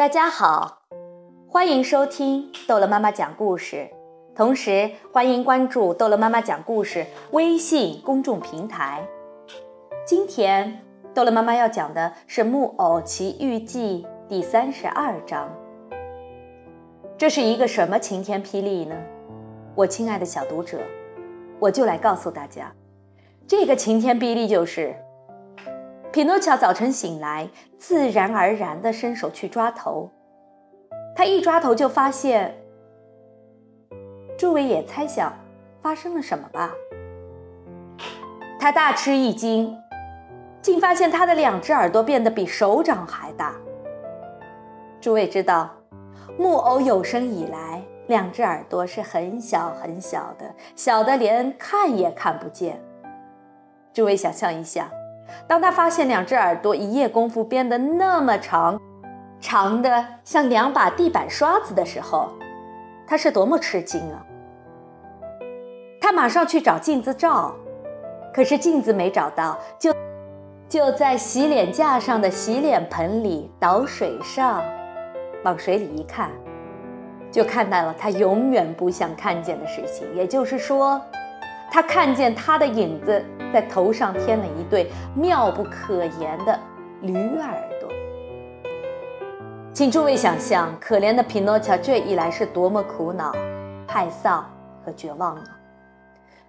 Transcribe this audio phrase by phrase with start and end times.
[0.00, 0.78] 大家好，
[1.46, 3.86] 欢迎收听逗乐妈妈讲故事，
[4.34, 9.06] 同时欢迎关注逗乐妈妈讲故事微信公众平台。
[10.06, 10.80] 今天
[11.12, 15.46] 逗乐妈妈要讲的是《木偶奇遇记》第三十二章。
[17.18, 18.96] 这是一个什么晴天霹雳呢？
[19.74, 20.78] 我亲爱的小读者，
[21.58, 22.72] 我就来告诉大家，
[23.46, 24.96] 这个晴天霹雳就是。
[26.12, 27.48] 匹诺乔早晨醒来，
[27.78, 30.10] 自然而然地伸手去抓头。
[31.14, 32.56] 他一抓头就发现，
[34.36, 35.32] 诸位也猜想
[35.80, 36.72] 发生了什么吧？
[38.58, 39.78] 他大吃一惊，
[40.60, 43.54] 竟发现他的两只耳朵变得比手掌还大。
[45.00, 45.70] 诸位知道，
[46.36, 52.82] 木偶有生以来，两只耳朵是很小很小的，小的连看也看不见。
[53.92, 54.90] 诸位想象一下。
[55.46, 58.80] 当他发现两只耳朵一夜功夫变得那么长，
[59.40, 62.30] 长的像两把地板刷子的时候，
[63.06, 64.24] 他是多么吃惊啊！
[66.00, 67.54] 他马上去找镜子照，
[68.32, 69.94] 可是镜子没找到，就
[70.68, 74.62] 就在洗脸架上的洗脸盆里倒水上，
[75.44, 76.30] 往水里一看，
[77.30, 81.00] 就看到了他永远不想看见的事情，也就是说。
[81.72, 86.58] 他看见他的影子在头上添了一对妙不可言的
[87.02, 87.88] 驴耳朵，
[89.72, 93.32] 请诸位想象，可怜的匹诺乔这一来是多么苦恼、
[93.86, 94.42] 害臊
[94.84, 95.44] 和绝望啊！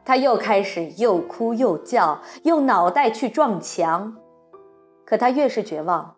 [0.03, 4.15] 他又开始又哭又叫，用脑袋去撞墙，
[5.05, 6.15] 可他越是绝望，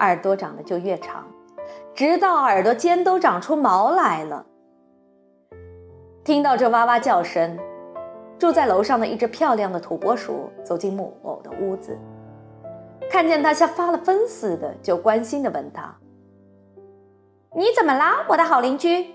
[0.00, 1.26] 耳朵长得就越长，
[1.94, 4.46] 直到耳朵尖都长出毛来了。
[6.24, 7.58] 听到这哇哇叫声。
[8.42, 11.96] 住在楼上的一只漂亮的土拨鼠走进木偶的屋子，
[13.08, 15.94] 看见他像发了疯似的，就关心地问他
[17.54, 19.14] ：“你怎么啦，我的好邻居？”“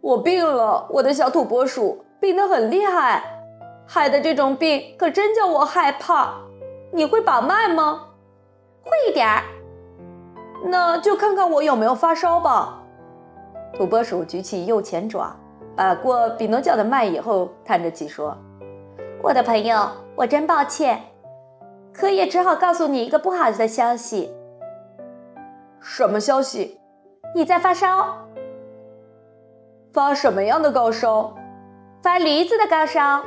[0.00, 3.24] 我病了，我的小土拨鼠病得很厉害，
[3.84, 6.34] 害的这种病可真叫我害怕。
[6.92, 8.10] 你会把脉吗
[8.86, 9.42] ？”“会一点儿。
[10.70, 12.80] ”“那就看看我有没有发烧吧。”
[13.74, 15.34] 土拨鼠举起右前爪。
[15.76, 18.36] 把过比诺乔的脉以后，叹着气说
[19.22, 21.00] ：“我的朋友，我真抱歉，
[21.92, 24.32] 可也只好告诉你一个不好的消息。
[25.80, 26.78] 什么消息？
[27.34, 28.18] 你在发烧？
[29.92, 31.34] 发什么样的高烧？
[32.02, 33.22] 发驴子的高烧。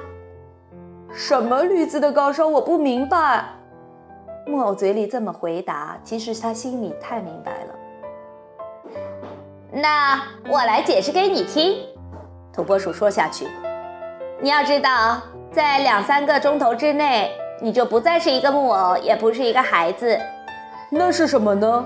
[1.11, 2.47] 什么驴子的高烧？
[2.47, 3.45] 我不明白。”
[4.47, 7.75] 木偶嘴里这么回答，其实他心里太明白了。
[9.69, 11.75] 那我来解释给你听。
[12.57, 13.47] 土拨鼠说下去
[14.41, 17.29] ：“你要知道，在两三个钟头之内，
[17.61, 20.19] 你就不再是一个木偶，也不是一个孩子。
[20.89, 21.85] 那是什么呢？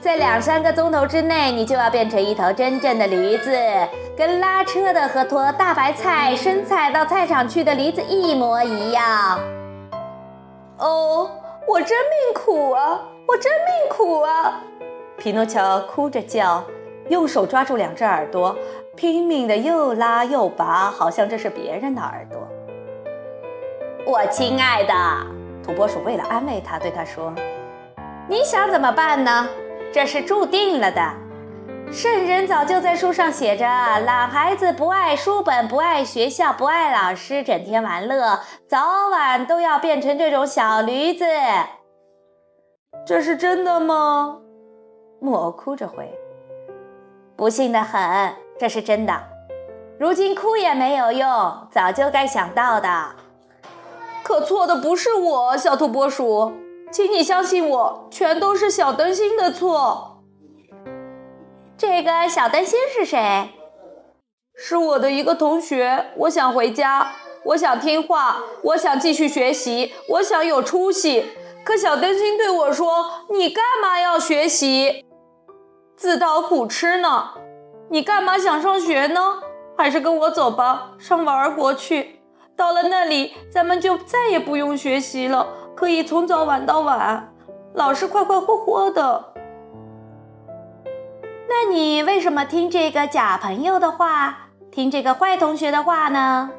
[0.00, 3.56] 在两三个钟头之内，你就要变成一头真正的驴子，
[4.16, 9.38] 跟拉车的和拖大白菜、生菜到菜场去的驴子一模一样。
[10.78, 11.30] 哦，
[11.68, 13.02] 我真命苦啊！
[13.28, 14.60] 我真命苦啊！”
[15.16, 16.64] 匹诺乔哭着叫。
[17.10, 18.56] 用手抓住两只耳朵，
[18.96, 22.38] 拼命的又拉又拔，好像这是别人的耳朵。
[24.06, 24.94] 我亲爱的
[25.62, 27.32] 土拨鼠为了安慰他，对他说
[28.28, 29.48] ：“你想怎么办呢？
[29.92, 31.00] 这是注定了的。
[31.92, 41.24] 圣人早就在书上写着，懒孩子不爱书本，不爱学校，不爱老师，整天玩乐，早晚都要变成这种小驴子。
[43.06, 44.38] 这是真的吗？”
[45.20, 46.12] 木偶哭着回。
[47.36, 48.00] 不幸的很，
[48.58, 49.14] 这是真的。
[49.98, 53.16] 如今哭也没有用，早就该想到的。
[54.22, 56.52] 可错的不是我，小土拨鼠，
[56.90, 60.22] 请你相信我，全都是小灯芯的错。
[61.76, 63.50] 这个小灯芯是谁？
[64.56, 66.06] 是我的一个同学。
[66.16, 67.12] 我想回家，
[67.44, 71.26] 我想听话，我想继续学习，我想有出息。
[71.64, 75.04] 可小灯芯对我说：“你干嘛要学习？”
[75.96, 77.30] 自讨苦吃呢，
[77.90, 79.20] 你干嘛想上学呢？
[79.76, 82.20] 还是跟我走吧，上玩儿国去。
[82.56, 87.34] 到了那里，咱们就再也不用学习了，可以从早玩到晚，
[87.74, 89.34] 老师快快活活的。
[91.48, 96.50] 那你为什么听这个假朋友的话，听这个坏同学的话呢？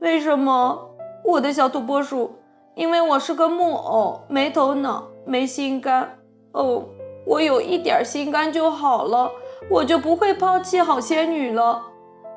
[0.00, 0.90] 为什么，
[1.24, 2.36] 我的小土拨鼠？
[2.74, 6.18] 因为我是个木偶，没头脑，没心肝。
[6.52, 6.84] 哦。
[7.26, 9.30] 我有一点心肝就好了，
[9.68, 11.82] 我就不会抛弃好仙女了。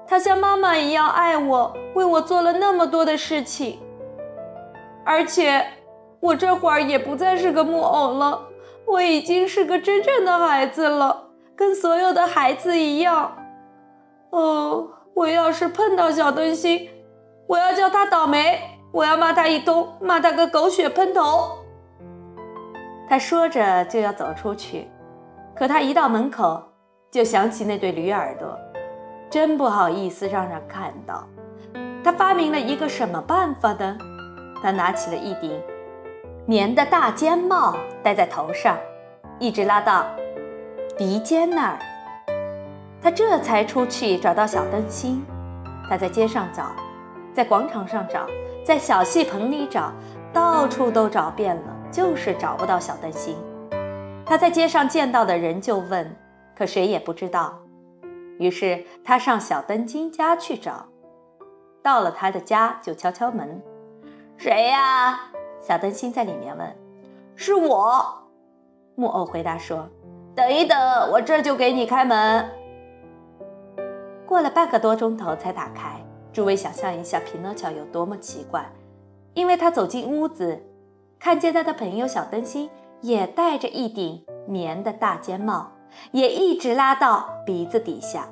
[0.05, 3.79] 她像妈妈一样爱我，为我做了那么多的事情。
[5.05, 5.65] 而且，
[6.19, 8.47] 我这会儿也不再是个木偶了，
[8.85, 13.37] 我已经是个真正的孩子了，跟所有的孩子一样。
[14.31, 16.89] 哦，我要是碰到小灯芯，
[17.47, 18.59] 我要叫他倒霉，
[18.91, 21.57] 我要骂他一通，骂他个狗血喷头。
[23.09, 24.89] 他说着就要走出去，
[25.55, 26.63] 可他一到门口，
[27.13, 28.57] 就想起那对驴耳朵，
[29.30, 31.24] 真不好意思让人看到。
[32.04, 33.95] 他发明了一个什么办法呢？
[34.63, 35.62] 他拿起了一顶
[36.48, 38.75] 棉的大尖帽，戴在头上，
[39.38, 40.07] 一直拉到
[40.98, 41.77] 鼻尖那儿。
[43.00, 45.24] 他这才出去找到小灯芯。
[45.88, 46.71] 他在街上找，
[47.31, 48.25] 在广场上找，
[48.66, 49.94] 在小戏棚里找，
[50.33, 53.38] 到处都找遍了，就是找不到小灯芯。
[54.25, 56.12] 他在街上见到的人就问，
[56.55, 57.59] 可谁也不知道。
[58.39, 60.88] 于是他上小灯芯家去找，
[61.81, 63.61] 到了他的家就敲敲门
[64.38, 66.75] ：“谁呀？”小灯芯在里面问
[67.35, 68.05] ：“是我。”
[68.95, 69.88] 木偶回答说
[70.35, 70.77] ：“等一等，
[71.11, 72.50] 我这就给你开门。”
[74.25, 75.99] 过了半个多钟头才打开。
[76.31, 78.67] 诸位想象一下，匹诺乔有多么奇怪，
[79.35, 80.63] 因为他走进屋子，
[81.19, 82.71] 看见他的朋友小灯芯
[83.01, 85.72] 也戴着一顶棉的大尖帽，
[86.12, 88.28] 也一直拉到鼻子底下。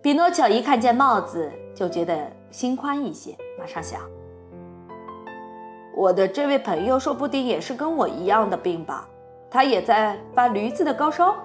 [0.00, 4.00] 比诺乔一看见帽子，就觉得心宽一些，马上想：
[5.94, 9.08] 我的这位朋友说不定也是跟我一样的病吧？
[9.50, 11.36] 他也在发驴子的高烧。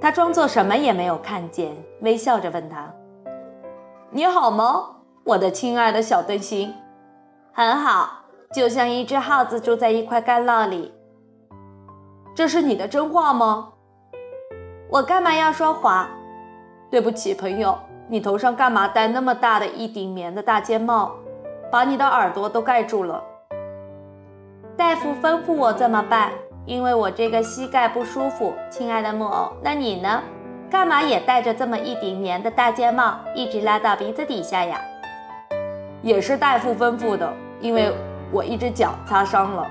[0.00, 2.92] 他装作什么也没有看见，微笑着问他
[4.10, 6.74] ：“你好吗，我的亲爱的小灯芯
[7.54, 10.92] ？”“很好，就像一只耗子住在一块干酪里。
[12.36, 13.72] ”“这是你的真话吗
[14.88, 16.06] ？”“我干嘛要说谎
[16.88, 17.76] ？”“对不起，朋友，
[18.08, 21.16] 你头上干嘛戴那么大的一顶棉的大尖帽，
[21.72, 23.24] 把你的耳朵都盖住了
[24.76, 26.30] ？”“大夫吩咐我这么办。”
[26.66, 30.20] 因为我这个膝盖不舒服，亲爱的木偶，那你呢？
[30.68, 34.80] 干嘛也戴着这么一顶棉的大尖帽，一直拉到鼻子底下呀？
[36.02, 37.92] 也是大夫吩咐的，因为
[38.32, 39.66] 我一只脚擦伤了。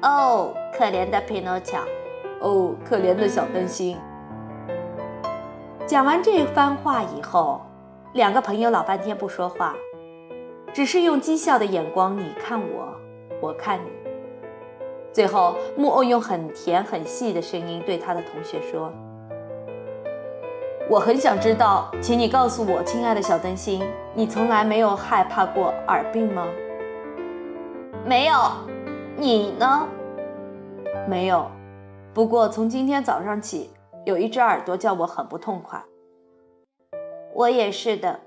[0.00, 1.80] 哦，可怜的匹诺乔，
[2.38, 3.96] 哦，可怜的小灯芯。
[5.84, 7.60] 讲完这番话以后，
[8.12, 9.74] 两个朋友老半天不说话，
[10.72, 12.94] 只是用讥笑的眼光，你看我，
[13.40, 13.90] 我看你。
[15.12, 18.92] 最后，木偶用很甜很细的声音对他的同学说
[20.88, 23.82] ：“我很想知道，请你告诉我，亲爱的小灯芯，
[24.14, 26.46] 你从来没有害怕过耳病吗
[28.06, 28.34] ？”“没有。
[29.18, 29.88] ”“你呢
[31.08, 31.50] ？”“没有。
[32.14, 33.70] 不过从今天早上起，
[34.04, 35.82] 有一只耳朵叫我很不痛快。
[37.34, 38.20] ”“我也是的。”“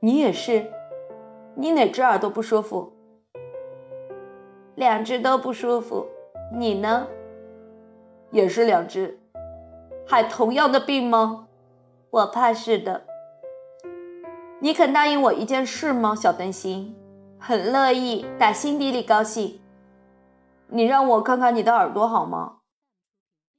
[0.00, 0.70] 你也是？
[1.54, 2.92] 你哪只耳朵不舒服？”
[4.76, 6.06] 两只都不舒服，
[6.52, 7.06] 你呢？
[8.30, 9.18] 也是两只，
[10.06, 11.48] 还同样的病吗？
[12.10, 13.02] 我怕是的。
[14.60, 16.96] 你肯答应我一件事吗，小灯芯？
[17.38, 19.60] 很乐意，打心底里高兴。
[20.72, 22.58] 你让我看看你的耳朵好吗？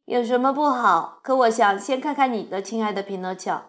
[0.05, 1.19] 有什么不好？
[1.23, 3.61] 可我想先看看你的，亲爱的匹诺乔。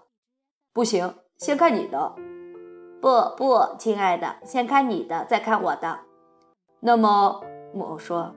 [0.72, 2.14] 不行，先看你的。
[3.00, 6.00] 不不，亲爱的，先看你的，再看我的。
[6.80, 7.42] 那么
[7.74, 8.32] 木偶说：“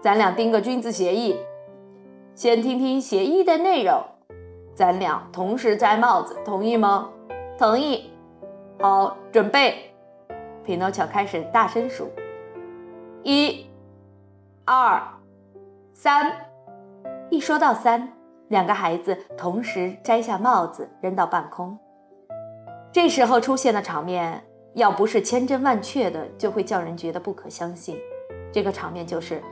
[0.00, 1.36] 咱俩定个君子协议，
[2.34, 4.00] 先听听协议的内容。
[4.74, 7.10] 咱俩同时摘帽子，同意吗？
[7.58, 8.12] 同意。
[8.80, 9.92] 好，准备。”
[10.64, 12.08] 匹诺乔开始大声数
[13.24, 13.66] ：“一、
[14.72, 15.02] 二、
[15.92, 16.30] 三。”
[17.28, 18.12] 一说到三，
[18.46, 21.76] 两个孩子同时摘下帽子扔到半空。
[22.92, 24.44] 这时候出现的场面。
[24.74, 27.98] 要不是千真万确的，就会叫人觉得不可相信。
[28.52, 29.42] 这个场面就是，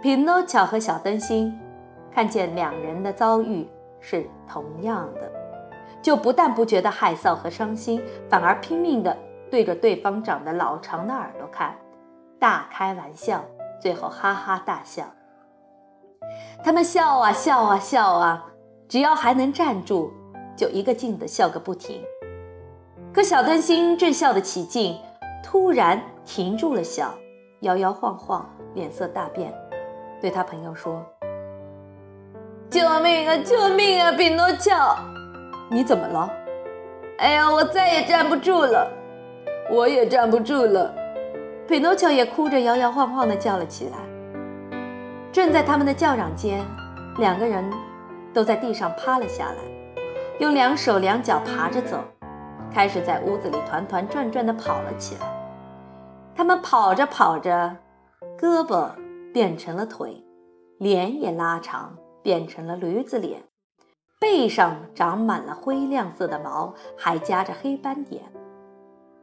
[0.00, 1.52] 匹诺乔和小灯芯
[2.14, 5.28] 看见两人的遭遇是同样的，
[6.00, 8.00] 就不但不觉得害臊和伤心，
[8.30, 9.18] 反而拼命的
[9.50, 11.74] 对着对方长得老长的耳朵看，
[12.38, 13.44] 大开玩笑，
[13.82, 15.04] 最后哈哈大笑。
[16.62, 18.46] 他们笑啊笑啊笑啊，
[18.88, 20.12] 只要还能站住，
[20.56, 22.00] 就一个劲的笑个不停。
[23.12, 24.96] 可小灯芯正笑得起劲，
[25.42, 27.12] 突然停住了笑，
[27.62, 29.52] 摇摇晃晃，脸色大变，
[30.20, 31.04] 对他朋友说
[32.70, 33.36] ：“救命啊！
[33.38, 34.12] 救命啊！
[34.12, 34.96] 匹诺乔，
[35.68, 36.30] 你怎么了
[37.18, 38.88] ？”“哎呀，我再也站不住了，
[39.72, 40.94] 我也站不住了。”
[41.68, 43.98] 匹诺乔也哭着摇摇晃晃地叫了起来。
[45.32, 46.64] 正在他们的叫嚷间，
[47.18, 47.64] 两个人
[48.34, 49.58] 都在地上趴了下来，
[50.38, 51.98] 用两手两脚爬着走。
[52.70, 55.26] 开始在屋子里团团转转地跑了起来。
[56.34, 57.76] 他们跑着跑着，
[58.38, 58.90] 胳膊
[59.32, 60.24] 变成了腿，
[60.78, 63.42] 脸也拉长，变成了驴子脸，
[64.18, 68.22] 背上长满了灰亮色的毛，还夹着黑斑点。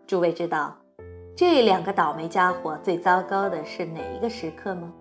[0.06, 0.78] 诸位知道，
[1.40, 4.92] 这两个倒霉家伙最糟糕的是哪一个时刻吗？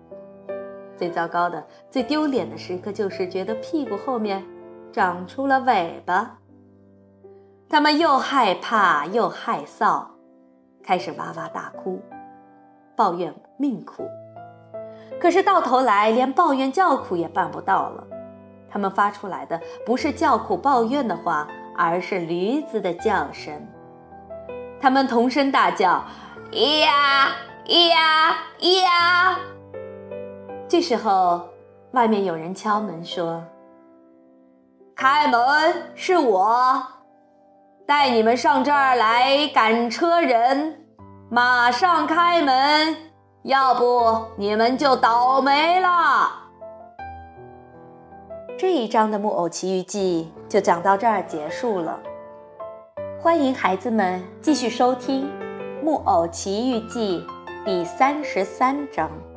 [0.95, 4.41] 最糟糕的、最丢脸的时刻，就是觉得屁股后面
[4.89, 6.37] 长出了尾巴。
[7.67, 10.05] 他们又害怕又害臊，
[10.81, 11.99] 开始哇哇大哭，
[12.95, 14.07] 抱怨命苦。
[15.19, 18.07] 可是到头来，连抱怨叫苦也办不到了。
[18.69, 23.53] 他们发出来的不是叫苦抱怨的话，而是驴子的叫声。
[24.81, 26.01] 他们同声大叫
[26.51, 27.35] ：“咿呀，
[27.67, 29.39] 咿呀，咿呀！”
[30.67, 31.47] 这时候，
[31.91, 33.43] 外面有人敲门说
[34.95, 36.83] ：“开门，是我。”
[37.85, 40.85] 带你们上这儿来赶车人，
[41.29, 42.95] 马上开门，
[43.43, 46.31] 要不你们就倒霉了。
[48.57, 51.99] 这一章的《木偶奇遇记》就讲到这儿结束了。
[53.19, 55.27] 欢迎孩子们继续收听
[55.81, 57.23] 《木偶奇遇记》
[57.65, 59.28] 第三十三章。